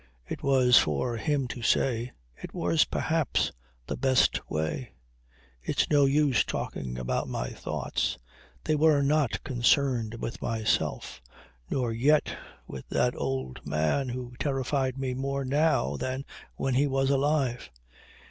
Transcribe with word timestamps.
It 0.27 0.41
was 0.41 0.79
for 0.79 1.17
him 1.17 1.47
to 1.49 1.61
say. 1.61 2.11
It 2.41 2.55
was 2.55 2.85
perhaps 2.85 3.51
the 3.85 3.95
best 3.95 4.49
way. 4.49 4.93
It's 5.61 5.91
no 5.91 6.05
use 6.05 6.43
talking 6.43 6.97
about 6.97 7.27
my 7.29 7.49
thoughts. 7.51 8.17
They 8.63 8.73
were 8.75 9.03
not 9.03 9.43
concerned 9.43 10.15
with 10.15 10.41
myself, 10.41 11.21
nor 11.69 11.91
yet 11.93 12.35
with 12.65 12.89
that 12.89 13.15
old 13.15 13.63
man 13.63 14.09
who 14.09 14.33
terrified 14.39 14.97
me 14.97 15.13
more 15.13 15.45
now 15.45 15.97
than 15.97 16.25
when 16.55 16.73
he 16.73 16.87
was 16.87 17.11
alive. 17.11 17.69